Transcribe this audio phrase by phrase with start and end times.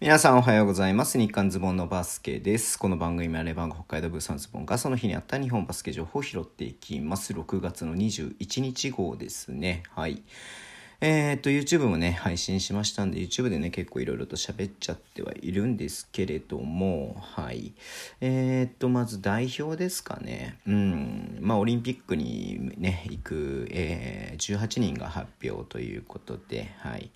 [0.00, 1.18] 皆さんおはようございます。
[1.18, 2.78] 日刊ズボンのバスケです。
[2.78, 7.34] この番組はレバンが北海道ブースのズボンがその日にあった日本バスケ情報を拾っていきます。
[7.34, 9.82] 6月の21日号ですね。
[9.94, 10.22] はい。
[11.02, 17.72] えー、っと、YouTube もね、配信しましたんで、YouTube でね、結構いろいろと喋っちゃってはいるんですけれども、はい。
[18.20, 20.58] えー、っと、まず代表ですかね。
[20.66, 21.38] うん。
[21.40, 27.10] まあ、オリンピックにね、行く、えー、18人が発表ということで、はい。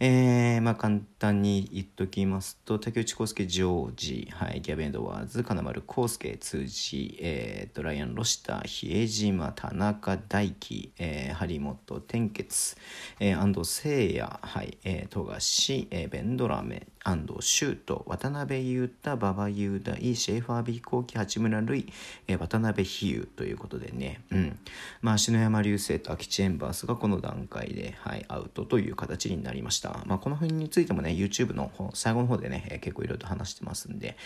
[0.00, 12.76] えー、まあ、簡単に言っときますと、竹内康介、ジョージ、はい、ギャベンドワーズ、金丸康介、辻、えー、っと、ライアン・ロシター、比江島、田中大輝、えー、張本、天傑、
[13.20, 21.90] え、安藤聖也、はい、えー、富樫、えー、ベンドラメ、安藤修斗、渡辺裕太、馬場雄大、シェーファー・ビーコーキ、八村塁、
[22.26, 24.58] え、渡辺比喩ということでね、うん。
[25.00, 30.02] まあ、篠山流星と秋チェンバースがこの段階で、はい、アウトという形になりました。
[30.04, 34.18] まあ、この辺についてもね、YouTube の最後の方でね、結構いろいろと話してますんで、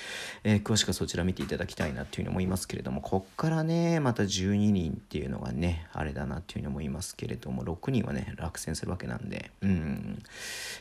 [0.42, 10.20] えー、詳しくはそちら見ていただきたいなっていうふうに思いますけれども、こっからね、また12人っていうのがね、あれだなっていうふうに思いますけれども、6人はね、落選するわけなんで、うん。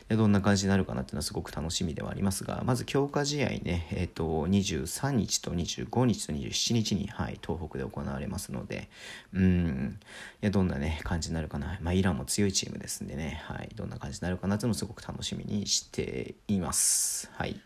[0.08, 8.88] でどんな感じになるかなっていうのはすごく楽しみではありますが、まず強化試合ね、えっ、ー、と、23日と25日と27日に、はい、東北で行われますので、
[9.32, 9.98] うん。
[10.42, 11.78] いや、どんなね、感じになるかな。
[11.82, 17.30] まあ、イランも強いチームですんでね、はい、どんな感じになるかなというのもすごく楽しみにしています。
[17.34, 17.60] はい。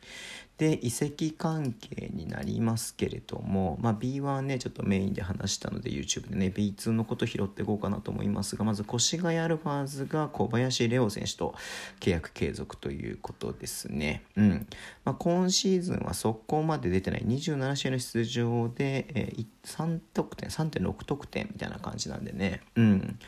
[0.59, 11.55] で移籍関係になりますけれども、まあ、B1 ねちょっとメインで話したので YouTube でね B2 のこと拾っていこうかなと思いますがまず越谷アルファーズが小林レオ選手と
[12.01, 14.67] 契約継続ということですね、うん。
[15.05, 23.19] まあ、今シーズンはそこまで出てない27試合の出場で、えー、3得点3.6得点みたいな感じなんでね、うん、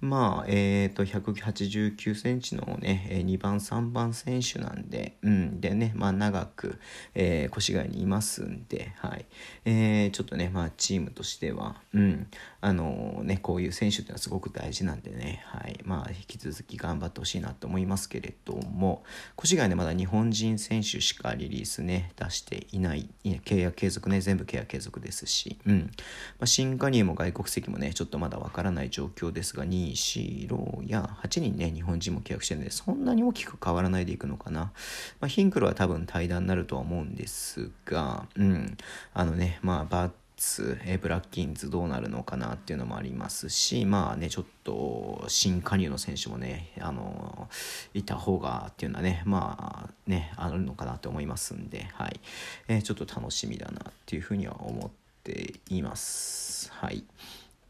[0.00, 6.77] まあえっ、ー、と189センチのね2番3番選手なんで、うん、でねまあ長く
[7.14, 9.26] えー、越谷にいますんで、はい。
[9.64, 12.26] えー、ちょっとね、まあ、チームとしては、うん。
[12.60, 15.80] あのー、ね、こういう選手っていうのはすごく大事なんでね、はい。
[15.84, 19.04] まあ、引き続き頑張ってほしいなと思いますけれども
[19.42, 25.90] 越谷ねまだ日本人選手しかリリースね出していない契約継続ね全部契約継続ですし、うん。
[26.38, 34.72] まあ、新加入も外国籍もねちょっとまだわからない状況ですが2、4、6や8人ね日本人も契約してるんでそんなに大きく変わらないでいくのかな、
[35.20, 38.76] まあ、ヒンクルは多分対談になるとは思うんですが、うん、
[39.12, 47.48] あのね、まあ、バッツ、えブラッキンズどうなるのかなっていうのもありますし、まあね、ちょっと新加入の選手もね、あの、
[47.92, 52.20] いた方がっていうのはね、まあね、あるのかなと思いますんで、はい、
[52.68, 54.90] えー、ちょっと楽しみだなっていうふうには思っ
[55.24, 56.70] ています。
[56.72, 57.04] はい。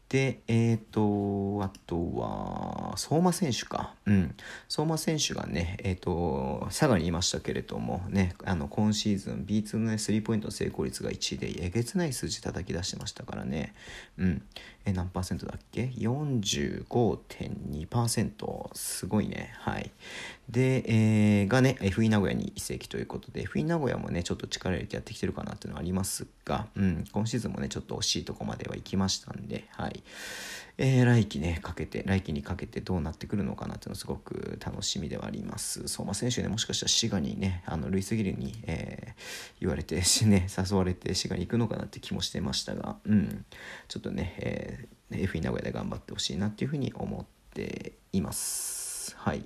[0.09, 3.93] で、えっ、ー、と、あとは、相馬選手か。
[4.07, 4.35] うん。
[4.67, 13.75] 相馬選手がね、えっ、ー、と、佐賀にいましたけれども、ね、あの、今シーズン B2 のね、スリーポイントの成功率が1位で、えげつない数字叩き出してましたからね。
[14.17, 14.41] うん。
[14.89, 18.69] え、何パーセントだっけ ?45.2%。
[18.73, 19.53] すごいね。
[19.59, 19.91] はい。
[20.49, 30.03] で、えー、がね、FE 名古屋に移籍ということで、FE 名古屋もね、ちょっと力入れてやってきてるかなっていうのはありますが、うん、今シーズンもね、ちょっと惜しいとこまでは行きましたんで、はい。
[30.81, 35.87] えー、来季ね、かけて、来季にかけてどうなってくるのかなっていうのすごく楽しみではあります。
[35.87, 39.08] 相馬選手ね、もしかしたら滋賀にね、あの、ルイス・ギルに、えー、
[39.59, 43.45] 言われて、 ね、誘われて滋賀に行くのかなって気もしてましたが、うん、
[43.87, 48.78] ちょっとね、えー、FE 名古屋で頑張ってほしいなっていうふうに思っています。
[49.17, 49.45] はい。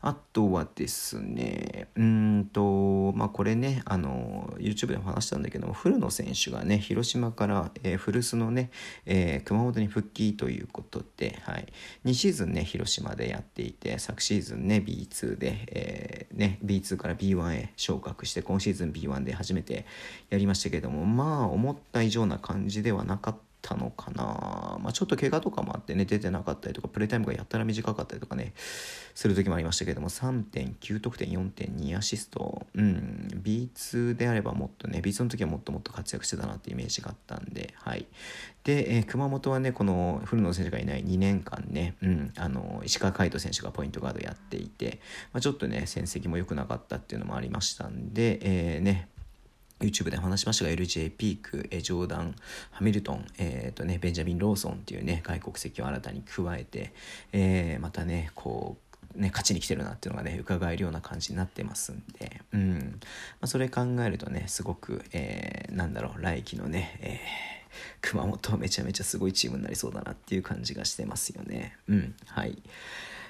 [0.00, 8.70] あとはですね、うんと、まあ、これね、あの、YouTube でも話したんだけども、古野選手がね、広島から、えー、古巣のね、
[9.06, 11.66] えー、熊本に復帰ということで、はい。
[12.04, 19.86] 2シーズンね、広島でやっていて、昨シーズンね、B2 で、えー、ね、B2 から B1 へ昇格して、今シーズン B1 で初めて
[20.30, 23.45] やりましたけども、まあ、思った以上な感じではなかった。
[23.66, 28.52] たのかな、まあ、ちょっと怪我とかもあってね出てなかったりとかプレータイムがやったら短かったりとかね
[29.14, 32.66] する時もありましたけども3.9得点4.2アシスト。
[32.74, 33.28] うん。
[33.42, 38.06] B2 であればもっとね B2 の時はもっともっと活躍してたなってイメージがあったんではい。
[38.62, 45.00] で、えー、熊本はねこの古野選手がいない2年間ね、うん、あの石川海人選手がポイントガードやっていて、
[45.32, 49.08] まあ、ちょっとね戦績も良くなかったっていうのもありましたんで、えー、ね
[49.80, 52.34] YouTube で話しましたが LJ ピーク、えジョーダン・
[52.70, 56.92] ハミルトン、えーとね、ベンジャミン・ローソンっていうね外国籍を新たに加えて、
[57.32, 58.86] えー、またねこう
[59.16, 63.00] ね、勝ちに来てるなっていうのがね伺えるような感じになってますんで、うん。
[63.00, 63.06] ま
[63.42, 71.76] あ、それ考えるとねすごく、えー、なんだろう来季のね、えー、熊本めちゃめちゃすごいチームになりそうだなっていう感じがしてますよね。
[71.88, 72.14] うん。
[72.26, 72.58] はい。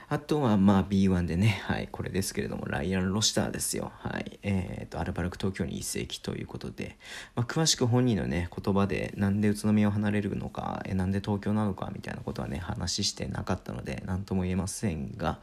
[0.08, 3.90] あとはまあ B1 でね、はい、これですけれども、ライアン・ロシターですよ。
[3.98, 4.38] はい。
[4.42, 6.96] えっ、ー、と、アルバルク東京に移籍ということで、
[7.34, 15.40] まあ、詳しく本人のね、言葉で、なんで宇都宮を離れるのか、えなんで東京なのかみたいなことはね、話してなかったので、何とも言えませんが、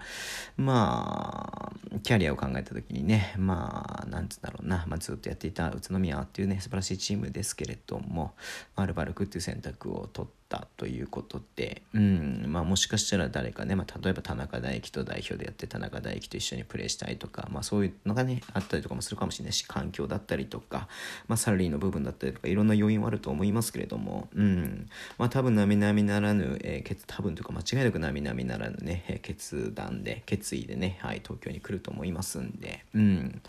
[0.55, 8.33] まあ、キャリアを考えた時にね、まあ、なんつうんだろうな、まあ、ずっとやっていた宇都宮っていうね、素晴らしいチームですけれども、
[8.77, 20.87] アルバルクっていう選択を取って、ったということで、うんまあ、もしかしたら誰かね、まあ、例えば田中大輝と代表でやって田中大輝と一緒にプレーしたいとか、まあ、そういうのがねあったりとかもするかもしれないし環境だったりとか、
[21.27, 33.41] まあ、サラリーの部分だったりとかいろんな要因はあると思いますけれども、うんまあ、多分並々ならぬ、えー、決多分というか間違いなく並々ならぬね決断で決意でね、はい、東京に来ると思いますんで、うん。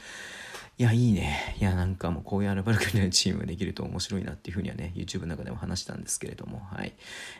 [0.76, 1.54] いや、いいね。
[1.60, 6.94] いや、なんかもうこういうアルバルクのチームできると面白いなっていうふうにはね、YouTube の中でも話したんですけれども、はい。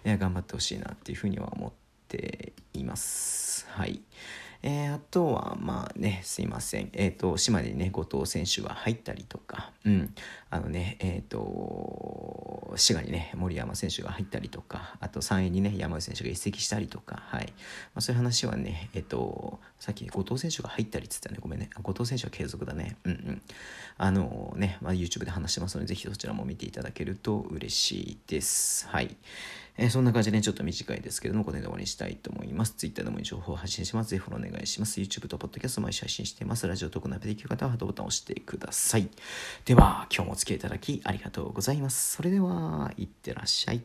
[0.04, 1.72] いや、頑張ってほしいなっていうふうには思っ
[2.06, 3.66] ています。
[3.70, 4.02] はい。
[4.66, 6.88] えー、あとは、まあね、すいません。
[6.94, 10.14] えっ、ー、と、島根にね、後藤選手が入ったりとか、うん、
[10.48, 17.48] あのね、えっ、ー、と、滋賀にね、森山選手が入ったりとか、あと3位にね、山内選手が移籍したりとか、はい。
[17.48, 17.52] ま
[17.96, 21.68] あ、そういう話はね、えっ、と、さっき後藤選手が入ったりって言ったね、ごめんね。
[21.82, 22.96] 後藤選手は継続だね。
[23.04, 23.42] うんうん。
[23.98, 28.88] あのね、まあ、YouTube で話してますので、ぜひそちらも見ていただけると嬉しいです。
[28.88, 29.14] はい。
[29.76, 32.74] えー、そんな感じで、ね、ちょっと短いですけれども、これで終わりにしたいと思います。
[32.74, 34.10] Twitter でも情報を発信します。
[34.10, 35.00] ぜひフォローお願いします。
[35.00, 36.66] YouTube と Podcast 毎週配信しています。
[36.66, 39.08] ラジオトークのアプできる方はハートボタンを押してください。
[39.64, 42.16] では、今日もお付き合いいただきありがとうございます。
[42.16, 43.82] それでは、いってらっしゃい。